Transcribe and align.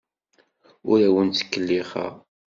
Ur 0.89 0.99
awent-ttkellixeɣ. 1.07 2.13